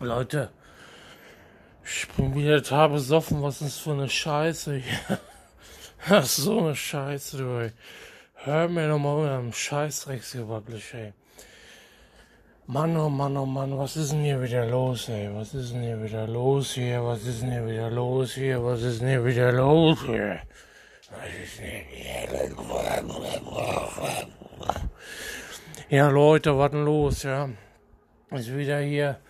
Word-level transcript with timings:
Leute, 0.00 0.50
ich 1.84 2.08
bin 2.16 2.34
wieder 2.34 2.62
total 2.62 2.88
besoffen. 2.88 3.42
Was 3.42 3.60
ist 3.60 3.80
für 3.80 3.92
eine 3.92 4.08
Scheiße 4.08 4.76
hier? 4.76 5.18
Das 6.08 6.38
ist 6.38 6.44
so 6.44 6.60
eine 6.60 6.74
Scheiße, 6.74 7.36
du, 7.36 7.60
ey. 7.60 7.72
Hör 8.34 8.68
mir 8.68 8.88
doch 8.88 8.98
mal 8.98 9.22
mit 9.22 9.30
einem 9.30 9.52
Scheißdrecksgebabblich, 9.52 10.94
ey. 10.94 11.12
Mann, 12.66 12.96
oh 12.96 13.10
Mann, 13.10 13.36
oh 13.36 13.44
Mann, 13.44 13.76
was 13.76 13.96
ist 13.96 14.12
denn 14.12 14.22
hier 14.22 14.40
wieder 14.42 14.64
los, 14.64 15.10
ey? 15.10 15.28
Was 15.34 15.52
ist 15.52 15.74
denn 15.74 15.82
hier 15.82 16.02
wieder 16.02 16.26
los 16.26 16.72
hier? 16.72 17.04
Was 17.04 17.24
ist 17.24 17.42
denn 17.42 17.52
hier 17.52 17.66
wieder 17.66 17.90
los 17.90 18.32
hier? 18.32 18.64
Was 18.64 18.80
ist 18.82 19.02
denn 19.02 19.08
hier 19.08 19.24
wieder 19.24 19.52
los 19.52 19.98
hier? 20.06 20.40
Ja, 25.90 26.08
Leute, 26.08 26.56
was 26.56 26.70
denn 26.70 26.84
los, 26.84 27.22
ja? 27.24 27.50
Ist 28.30 28.56
wieder 28.56 28.80
hier 28.80 29.20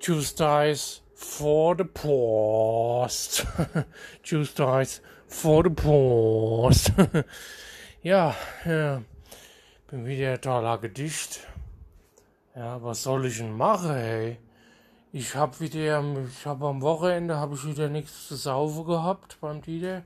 Tuesdays 0.00 1.02
for 1.14 1.74
the 1.78 1.84
Post. 1.84 3.46
Tuesdays 4.22 5.00
for 5.26 5.64
the 5.64 5.70
Post. 5.70 6.92
ja, 8.02 8.34
ja, 8.66 9.02
bin 9.88 10.04
wieder 10.04 10.38
toller 10.40 10.76
Gedicht. 10.78 11.40
Ja, 12.54 12.82
was 12.82 13.02
soll 13.02 13.26
ich 13.26 13.38
denn 13.38 13.56
machen, 13.56 13.94
hey? 13.94 14.38
Ich 15.10 15.34
hab 15.34 15.58
wieder, 15.60 16.04
ich 16.28 16.44
hab 16.44 16.62
am 16.62 16.82
Wochenende 16.82 17.38
hab 17.38 17.54
ich 17.54 17.66
wieder 17.66 17.88
nichts 17.88 18.28
zu 18.28 18.36
saufen 18.36 18.84
gehabt 18.84 19.38
beim 19.40 19.62
Dieter. 19.62 20.02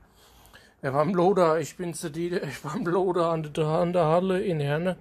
Ja, 0.81 0.91
beim 0.91 1.13
Loder, 1.13 1.59
ich 1.59 1.75
bin 1.75 1.93
zu 1.93 2.09
Dieter, 2.09 2.41
ich 2.47 2.61
beim 2.61 2.85
Loder 2.85 3.31
an 3.31 3.51
der, 3.53 3.65
an 3.65 3.91
der 3.91 4.05
Halle 4.05 4.41
in 4.41 4.61
Herne. 4.61 4.95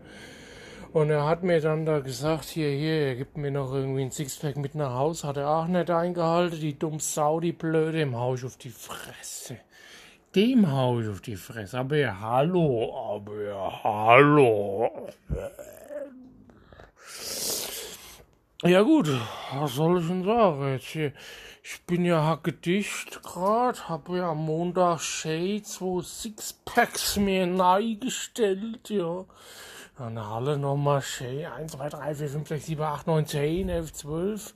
Und 0.92 1.10
er 1.10 1.26
hat 1.26 1.44
mir 1.44 1.60
dann 1.60 1.86
da 1.86 2.00
gesagt, 2.00 2.46
hier, 2.46 2.70
hier, 2.70 3.08
er 3.08 3.14
gibt 3.14 3.36
mir 3.36 3.50
noch 3.52 3.72
irgendwie 3.72 4.02
ein 4.02 4.10
Sixpack 4.10 4.56
mit 4.56 4.74
nach 4.74 4.94
Haus. 4.94 5.22
Hat 5.22 5.36
er 5.36 5.50
auch 5.50 5.66
nicht 5.66 5.90
eingehalten, 5.90 6.58
die 6.58 6.76
dumm 6.76 6.98
Sau, 6.98 7.38
die 7.38 7.52
Blöde, 7.52 8.00
im 8.00 8.16
Haus 8.16 8.42
auf 8.42 8.56
die 8.56 8.70
Fresse. 8.70 9.58
Dem 10.34 10.72
Haus 10.72 11.06
auf 11.06 11.20
die 11.20 11.36
Fresse. 11.36 11.78
Aber 11.78 11.96
ja, 11.96 12.18
hallo, 12.18 13.14
aber 13.14 13.42
ja, 13.42 13.80
hallo. 13.84 14.90
Ja 18.64 18.82
gut, 18.82 19.08
was 19.54 19.76
soll 19.76 20.00
ich 20.00 20.08
denn 20.08 20.24
sagen 20.24 20.72
jetzt 20.72 20.86
hier? 20.86 21.12
Ich 21.62 21.80
bin 21.86 22.04
ja 22.04 22.24
hackedicht 22.24 23.22
grad, 23.22 23.88
hab 23.88 24.08
ja 24.08 24.30
am 24.30 24.38
Montag 24.46 25.00
Shades, 25.00 25.74
zwei 25.74 26.02
Sixpacks 26.02 27.18
mir 27.18 27.46
neigestellt, 27.46 28.90
ja. 28.90 29.24
An 29.96 30.16
der 30.16 30.28
Halle 30.28 30.58
nochmal 30.58 31.02
schön 31.02 31.46
1, 31.46 31.70
2, 31.70 31.88
3, 31.88 32.14
4, 32.16 32.28
5, 32.30 32.48
6, 32.48 32.66
7, 32.66 32.82
8, 32.82 33.06
9, 33.06 33.26
10, 33.26 33.68
11, 33.68 33.92
12 33.92 34.54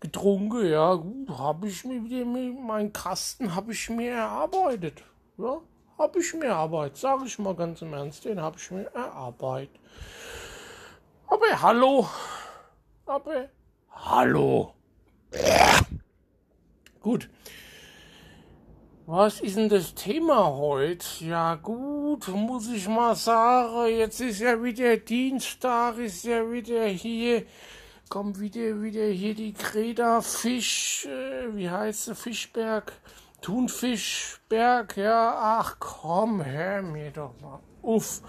getrunken. 0.00 0.68
Ja, 0.68 0.94
gut, 0.94 1.28
habe 1.38 1.68
ich 1.68 1.84
mir 1.84 2.00
meinen 2.26 2.92
Kasten 2.92 3.54
habe 3.54 3.70
ich 3.70 3.88
mir 3.88 4.14
erarbeitet. 4.14 5.04
Ja, 5.38 5.60
habe 5.96 6.18
ich 6.18 6.34
mir 6.34 6.46
erarbeitet. 6.46 6.96
Sage 6.96 7.26
ich 7.26 7.38
mal 7.38 7.54
ganz 7.54 7.82
im 7.82 7.92
Ernst, 7.92 8.24
den 8.24 8.40
habe 8.40 8.56
ich 8.58 8.68
mir 8.72 8.86
erarbeitet. 8.86 9.78
Aber 11.28 11.62
hallo. 11.62 12.08
Aber 13.06 13.50
hallo. 13.90 14.72
Gut. 17.00 17.28
Was 19.06 19.40
ist 19.40 19.58
denn 19.58 19.68
das 19.68 19.94
Thema 19.94 20.46
heute? 20.46 21.06
Ja 21.26 21.56
gut, 21.56 22.26
muss 22.28 22.68
ich 22.68 22.88
mal 22.88 23.14
sagen, 23.14 23.94
jetzt 23.94 24.20
ist 24.20 24.40
ja 24.40 24.62
wieder 24.62 24.96
Dienstag, 24.96 25.98
ist 25.98 26.24
ja 26.24 26.50
wieder 26.50 26.86
hier, 26.86 27.44
kommt 28.08 28.40
wieder, 28.40 28.80
wieder 28.80 29.04
hier 29.04 29.34
die 29.34 29.52
Greta 29.52 30.22
Fisch, 30.22 31.04
äh, 31.04 31.54
wie 31.54 31.68
heißt 31.68 32.04
sie, 32.04 32.14
Fischberg, 32.14 32.94
Thunfischberg, 33.42 34.96
ja, 34.96 35.60
ach 35.60 35.76
komm, 35.78 36.42
hör 36.42 36.80
mir 36.80 37.10
doch 37.10 37.34
mal 37.42 37.60
uff. 37.82 38.22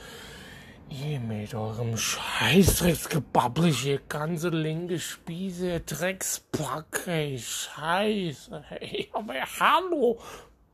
Ihr 0.89 1.19
mit 1.19 1.53
eurem 1.55 1.97
Scheißdrecksgebabbel 1.97 3.71
hier, 3.71 3.99
ganze 4.07 4.49
linke 4.49 4.99
Spieße, 4.99 5.79
Dreckspack, 5.81 7.07
ey, 7.07 7.39
Scheiße, 7.39 8.63
ey, 8.79 9.09
aber 9.11 9.33
hallo, 9.59 10.19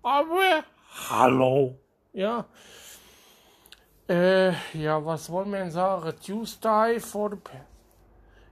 aber 0.04 0.64
hallo. 1.10 1.80
Ja. 2.14 2.46
Äh, 4.10 4.52
ja, 4.74 5.04
was 5.06 5.30
wollen 5.30 5.52
wir 5.52 5.60
denn 5.60 5.72
sagen? 5.72 6.14
Tuesday 6.22 7.00
for 7.00 7.30
the 7.30 7.38
past. 7.38 7.66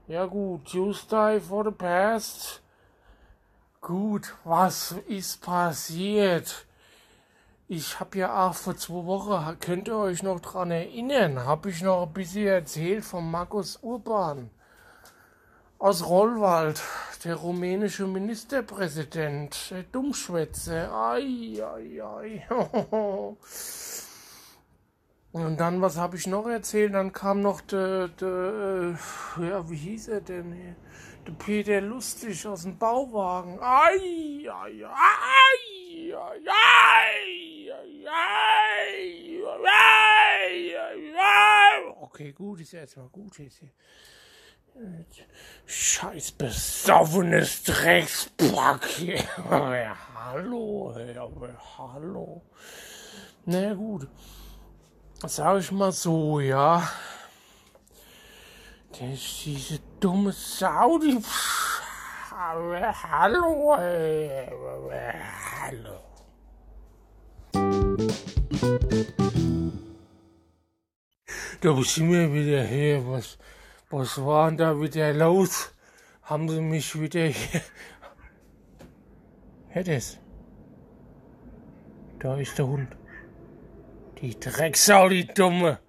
Ja 0.07 0.25
gut, 0.25 0.65
Tuesday 0.65 1.41
for 1.41 1.65
the 1.65 1.71
past. 1.71 2.61
Gut, 3.81 4.33
was 4.43 4.95
ist 5.07 5.41
passiert? 5.41 6.65
Ich 7.71 7.99
habe 7.99 8.17
ja 8.17 8.47
auch 8.47 8.55
vor 8.55 8.75
zwei 8.77 9.05
Wochen, 9.05 9.59
könnt 9.59 9.87
ihr 9.87 9.95
euch 9.95 10.23
noch 10.23 10.39
dran 10.39 10.71
erinnern, 10.71 11.45
habe 11.45 11.69
ich 11.69 11.83
noch 11.83 12.07
ein 12.07 12.13
bisschen 12.13 12.47
erzählt 12.47 13.05
von 13.05 13.29
Markus 13.29 13.77
Urban 13.83 14.49
aus 15.77 16.03
Rollwald, 16.07 16.81
der 17.23 17.35
rumänische 17.35 18.07
Ministerpräsident, 18.07 19.69
der 19.69 19.83
Dummschwätze. 19.83 20.91
Ei, 20.91 21.61
ei, 21.63 22.03
ei. 22.03 22.47
Und 25.31 25.57
dann, 25.59 25.79
was 25.79 25.95
habe 25.97 26.17
ich 26.17 26.25
noch 26.25 26.47
erzählt? 26.47 26.95
Dann 26.95 27.13
kam 27.13 27.41
noch 27.41 27.61
der, 27.61 28.07
de, 28.07 28.93
äh, 28.93 29.47
ja, 29.47 29.69
wie 29.69 29.75
hieß 29.75 30.07
er 30.07 30.21
denn? 30.21 30.53
hier? 30.53 30.75
Der 31.27 31.33
Peter 31.33 31.81
Lustig 31.81 32.47
aus 32.47 32.63
dem 32.63 32.79
Bauwagen. 32.79 33.59
Ei, 33.61 34.49
ei, 34.49 34.85
ei, 34.85 36.15
ei, 36.15 36.41
ei. 36.47 37.38
Okay, 42.01 42.33
gut, 42.33 42.61
ist 42.61 42.73
ja 42.73 42.81
jetzt 42.81 42.97
mal 42.97 43.09
gut 43.09 43.35
hier. 43.35 43.49
Scheiß 45.65 46.31
besoffenes 46.33 47.63
Dreckspack. 47.63 49.25
Aber 49.49 49.97
hallo, 50.15 50.93
aber 51.17 51.49
hallo. 51.77 52.41
Na 53.45 53.73
gut. 53.73 54.07
Sag 55.25 55.59
ich 55.59 55.71
mal 55.71 55.91
so, 55.91 56.39
ja. 56.39 56.89
Das 58.91 59.01
ist 59.01 59.45
diese 59.45 59.79
dumme 59.99 60.31
Sau, 60.31 60.97
die. 60.97 61.21
Hallo, 62.31 63.77
hallo. 63.77 66.08
Da 71.61 71.75
sind 71.83 72.11
wir 72.11 72.33
wieder 72.33 72.63
hier, 72.63 73.05
was. 73.05 73.37
Was 73.89 74.23
war 74.23 74.47
denn 74.47 74.57
da 74.57 74.79
wieder 74.79 75.13
los? 75.13 75.73
Haben 76.21 76.47
sie 76.47 76.61
mich 76.61 76.99
wieder 76.99 77.25
hier. 77.25 77.61
Hättest. 79.67 80.19
Da 82.19 82.37
ist 82.37 82.57
der 82.57 82.67
Hund. 82.67 82.95
Die 84.21 84.39
Drecksau, 84.39 85.09
die 85.09 85.27
Dumme. 85.27 85.79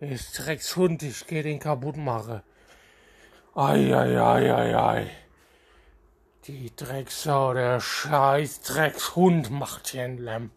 Das 0.00 0.32
Dreckshund, 0.32 1.02
ich 1.02 1.26
geh 1.26 1.42
den 1.42 1.58
kaputt 1.58 1.96
machen. 1.96 2.42
Ei, 3.54 3.94
ei, 3.94 4.20
ei, 4.20 4.54
ei, 4.54 4.76
ei. 4.76 5.10
Die 6.46 6.74
Drecksau, 6.76 7.54
der 7.54 7.80
scheiß 7.80 8.60
Dreckshund 8.62 9.50
macht 9.50 9.88
hier 9.88 10.04
ein 10.04 10.18
Lamm. 10.18 10.50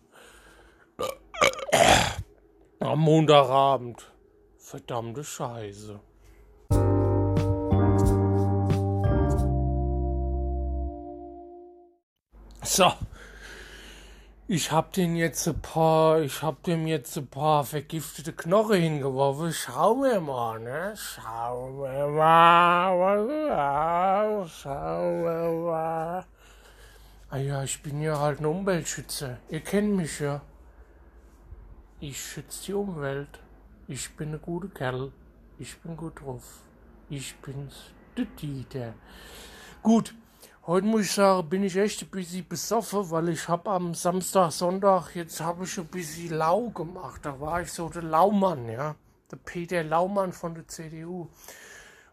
Am 2.79 2.99
Montagabend. 2.99 4.11
Verdammte 4.57 5.23
Scheiße. 5.23 5.99
So. 12.63 12.93
Ich 14.49 14.71
hab 14.71 14.93
den 14.93 15.17
jetzt 15.17 15.45
ein 15.47 15.61
paar, 15.61 16.21
ich 16.21 16.41
hab 16.41 16.63
dem 16.63 16.87
jetzt 16.87 17.17
ein 17.17 17.27
paar 17.27 17.65
vergiftete 17.65 18.31
Knochen 18.31 18.79
hingeworfen. 18.79 19.51
Schauen 19.51 20.03
wir 20.03 20.21
mal, 20.21 20.59
ne? 20.61 20.93
Schauen 20.95 21.79
wir 21.79 22.07
mal, 22.07 22.97
schauen 24.47 25.23
wir 25.23 25.51
mal. 25.65 26.25
Ah 27.29 27.37
ja, 27.37 27.63
ich 27.63 27.83
bin 27.83 28.01
ja 28.01 28.17
halt 28.17 28.39
ein 28.39 28.45
Umweltschützer. 28.45 29.39
Ihr 29.49 29.59
kennt 29.59 29.97
mich 29.97 30.21
ja. 30.21 30.41
Ich 31.99 32.23
schütze 32.23 32.65
die 32.65 32.73
Umwelt. 32.73 33.39
Ich 33.87 34.15
bin 34.15 34.31
ein 34.31 34.39
guter 34.39 34.67
Kerl. 34.67 35.11
Ich 35.57 35.79
bin 35.79 35.97
gut 35.97 36.21
drauf. 36.21 36.43
Ich 37.09 37.35
bin's, 37.37 37.91
der 38.15 38.25
Dieter. 38.25 38.93
Gut. 39.81 40.13
Heute 40.67 40.85
muss 40.85 41.01
ich 41.05 41.11
sagen, 41.13 41.49
bin 41.49 41.63
ich 41.63 41.75
echt 41.75 42.03
ein 42.03 42.09
bisschen 42.09 42.47
besoffen, 42.47 43.09
weil 43.09 43.29
ich 43.29 43.47
habe 43.47 43.71
am 43.71 43.95
Samstag, 43.95 44.51
Sonntag, 44.51 45.15
jetzt 45.15 45.41
habe 45.41 45.63
ich 45.63 45.75
ein 45.79 45.87
bisschen 45.87 46.37
lau 46.37 46.69
gemacht. 46.69 47.25
Da 47.25 47.39
war 47.39 47.63
ich 47.63 47.71
so 47.71 47.89
der 47.89 48.03
Laumann, 48.03 48.69
ja. 48.69 48.95
Der 49.31 49.37
Peter 49.37 49.83
Laumann 49.83 50.33
von 50.33 50.53
der 50.53 50.67
CDU. 50.67 51.29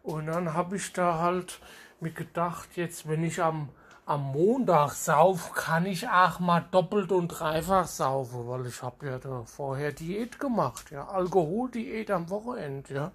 Und 0.01 0.25
dann 0.25 0.55
habe 0.55 0.77
ich 0.77 0.93
da 0.93 1.19
halt 1.19 1.59
mir 1.99 2.11
gedacht, 2.11 2.69
jetzt 2.75 3.07
wenn 3.07 3.23
ich 3.23 3.39
am, 3.39 3.69
am 4.05 4.31
Montag 4.31 4.91
sauf, 4.91 5.53
kann 5.53 5.85
ich 5.85 6.07
auch 6.07 6.39
mal 6.39 6.65
doppelt 6.71 7.11
und 7.11 7.29
dreifach 7.29 7.87
saufen, 7.87 8.47
weil 8.47 8.67
ich 8.67 8.81
habe 8.81 9.05
ja 9.07 9.17
da 9.17 9.43
vorher 9.43 9.91
Diät 9.91 10.39
gemacht, 10.39 10.91
ja. 10.91 11.07
Alkoholdiät 11.07 12.11
am 12.11 12.29
Wochenende, 12.29 12.93
ja. 12.93 13.11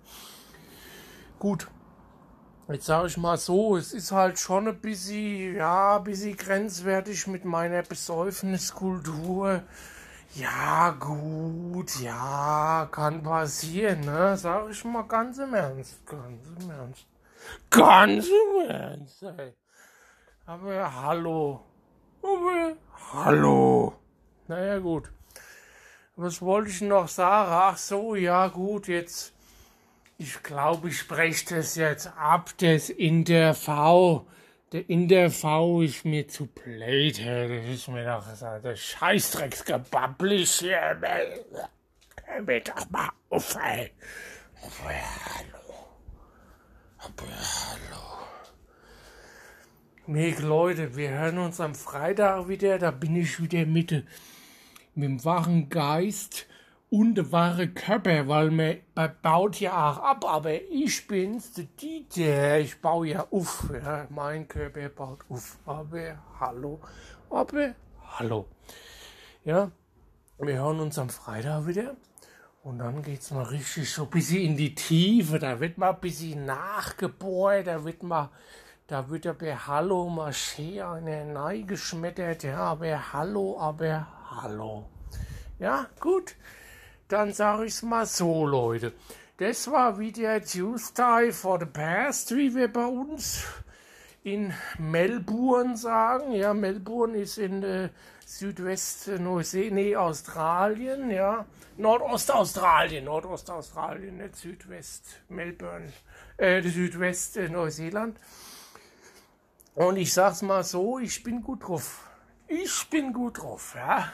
Gut, 1.38 1.68
Jetzt 2.68 2.86
sage 2.86 3.08
ich 3.08 3.16
mal 3.16 3.36
so, 3.36 3.76
es 3.76 3.92
ist 3.92 4.12
halt 4.12 4.38
schon 4.38 4.68
ein 4.68 4.80
bisschen, 4.80 5.56
ja, 5.56 5.96
ein 5.96 6.04
bisschen 6.04 6.36
grenzwertig 6.36 7.26
mit 7.26 7.44
meiner 7.44 7.82
Besäufniskultur. 7.82 9.64
Ja, 10.36 10.90
gut, 10.90 11.98
ja, 12.00 12.88
kann 12.92 13.24
passieren, 13.24 14.02
ne? 14.02 14.36
Sag 14.36 14.70
ich 14.70 14.84
mal 14.84 15.02
ganz 15.02 15.38
im 15.38 15.52
Ernst, 15.52 16.06
ganz 16.06 16.46
im 16.60 16.70
Ernst. 16.70 17.06
Ganz 17.70 18.28
im 18.28 18.70
Ernst, 18.70 19.22
ey. 19.24 19.52
Aber 20.50 20.92
hallo. 21.02 21.60
Aber 22.20 22.76
hallo. 23.12 23.94
Naja, 24.48 24.78
gut. 24.80 25.12
Was 26.16 26.42
wollte 26.42 26.70
ich 26.70 26.80
noch 26.80 27.06
sagen? 27.06 27.52
Ach 27.52 27.76
so, 27.76 28.16
ja, 28.16 28.48
gut, 28.48 28.88
jetzt 28.88 29.32
ich 30.18 30.42
glaube, 30.42 30.88
ich 30.88 30.98
spreche 30.98 31.54
das 31.54 31.76
jetzt 31.76 32.08
ab, 32.16 32.50
das 32.58 32.90
in 32.90 33.24
der 33.24 33.54
V. 33.54 34.26
Der 34.72 34.90
in 34.90 35.06
der 35.06 35.30
V 35.30 35.82
ist 35.82 36.04
mir 36.04 36.26
zu 36.26 36.46
blöd, 36.46 37.18
das 37.18 37.68
ist 37.68 37.86
mir 37.86 38.04
doch 38.04 38.26
so 38.34 38.46
der 38.60 38.74
Scheißdrecksgebabblich 38.74 40.50
hier. 40.50 40.98
Hör 42.24 42.42
mir 42.42 42.60
doch 42.60 42.90
mal 42.90 43.10
auf, 43.28 43.54
ey. 43.54 43.92
Aber 44.64 44.90
hallo. 44.90 45.76
Aber 46.98 47.26
hallo. 47.28 48.29
Nee, 50.12 50.34
Leute, 50.40 50.96
wir 50.96 51.10
hören 51.10 51.38
uns 51.38 51.60
am 51.60 51.72
Freitag 51.72 52.48
wieder. 52.48 52.80
Da 52.80 52.90
bin 52.90 53.14
ich 53.14 53.40
wieder 53.40 53.64
mit, 53.64 53.92
mit 53.92 54.04
dem 54.96 55.24
wachen 55.24 55.68
Geist 55.68 56.46
und 56.90 57.14
der 57.14 57.30
wahre 57.30 57.68
Körper, 57.68 58.26
weil 58.26 58.50
man, 58.50 58.78
baut 59.22 59.60
ja 59.60 59.70
auch 59.70 59.98
ab, 59.98 60.24
aber 60.24 60.62
ich 60.68 61.06
bin's, 61.06 61.52
der 61.52 61.66
Dieter, 61.80 62.58
ich 62.58 62.80
baue 62.80 63.06
ja 63.06 63.28
auf, 63.30 63.70
ja, 63.72 64.08
mein 64.10 64.48
Körper 64.48 64.88
baut 64.88 65.20
auf, 65.28 65.60
aber 65.64 66.18
hallo, 66.40 66.80
aber 67.30 67.76
hallo. 68.18 68.48
Ja, 69.44 69.70
wir 70.40 70.54
hören 70.54 70.80
uns 70.80 70.98
am 70.98 71.10
Freitag 71.10 71.68
wieder. 71.68 71.94
Und 72.64 72.80
dann 72.80 73.00
geht's 73.04 73.30
mal 73.30 73.44
richtig 73.44 73.88
so 73.88 74.02
ein 74.02 74.10
bisschen 74.10 74.42
in 74.42 74.56
die 74.56 74.74
Tiefe, 74.74 75.38
da 75.38 75.60
wird 75.60 75.78
mal 75.78 75.90
ein 75.90 76.00
bisschen 76.00 76.46
nachgebohrt, 76.46 77.68
da 77.68 77.84
wird 77.84 78.02
mal, 78.02 78.28
da 78.90 79.08
wird 79.08 79.26
aber 79.26 79.66
Hallo 79.66 80.08
mal 80.08 80.32
schön 80.32 80.82
eine 80.82 81.24
Nei 81.24 81.60
geschmettert, 81.62 82.42
ja, 82.42 82.58
aber 82.58 83.12
Hallo, 83.12 83.58
aber 83.58 84.06
Hallo. 84.30 84.86
Ja, 85.58 85.86
gut 86.00 86.34
dann 87.10 87.32
sage 87.32 87.66
ich's 87.66 87.82
mal 87.82 88.06
so, 88.06 88.46
Leute. 88.46 88.92
Das 89.38 89.70
war 89.70 89.98
wieder 89.98 90.42
Tuesday 90.42 91.32
for 91.32 91.58
the 91.58 91.66
Past, 91.66 92.34
wie 92.36 92.54
wir 92.54 92.72
bei 92.72 92.86
uns 92.86 93.44
in 94.22 94.52
Melbourne 94.78 95.76
sagen. 95.76 96.32
Ja, 96.32 96.54
Melbourne 96.54 97.16
ist 97.16 97.38
in 97.38 97.62
äh, 97.62 97.88
Südwest 98.24 99.08
Neusee, 99.18 99.70
nee, 99.70 99.96
Australien, 99.96 101.10
ja. 101.10 101.46
Nordostaustralien, 101.78 103.06
Nordostaustralien, 103.06 104.18
nicht 104.18 104.36
Südwest 104.36 105.22
Melbourne, 105.28 105.92
äh, 106.36 106.62
Südwest 106.62 107.38
äh, 107.38 107.48
Neuseeland. 107.48 108.18
Und 109.74 109.96
ich 109.96 110.12
sag's 110.12 110.42
mal 110.42 110.64
so, 110.64 110.98
ich 110.98 111.22
bin 111.22 111.42
gut 111.42 111.66
drauf. 111.66 112.08
Ich 112.48 112.88
bin 112.90 113.12
gut 113.12 113.38
drauf, 113.38 113.74
ja. 113.76 114.12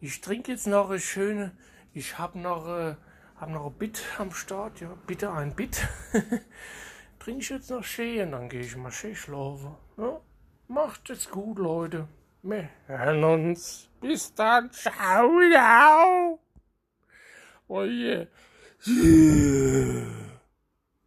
Ich 0.00 0.20
trinke 0.20 0.52
jetzt 0.52 0.66
noch 0.66 0.90
eine 0.90 0.98
schöne 0.98 1.52
ich 1.92 2.18
habe 2.18 2.38
noch, 2.38 2.68
äh, 2.68 2.94
hab 3.36 3.48
noch 3.48 3.66
ein 3.66 3.72
Bit 3.72 4.02
am 4.18 4.30
Start, 4.32 4.80
ja, 4.80 4.96
bitte 5.06 5.32
ein 5.32 5.54
Bit. 5.54 5.88
Trinke 7.18 7.40
ich 7.40 7.48
jetzt 7.50 7.70
noch 7.70 7.84
schön 7.84 8.26
und 8.26 8.32
dann 8.32 8.48
gehe 8.48 8.60
ich 8.60 8.76
mal 8.76 8.92
schön 8.92 9.14
schlafen. 9.14 9.74
Ja? 9.98 10.20
Macht 10.68 11.10
es 11.10 11.28
gut, 11.28 11.58
Leute. 11.58 12.06
Wir 12.42 12.68
hören 12.86 13.24
uns. 13.24 13.88
Bis 14.00 14.32
dann. 14.34 14.70
Ciao, 14.70 15.28
ciao. 15.50 16.38
Oh 17.68 17.82
yeah. 17.82 18.26
yeah. 18.86 20.29